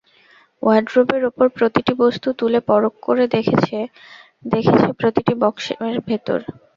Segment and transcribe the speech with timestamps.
[0.63, 3.77] ওয়ারড্রবের ওপর প্রতিটি বস্তু তুলে পরখ করে দেখেছে,
[4.45, 6.39] দেখেছে প্রতিটি বক্সের ভেতর।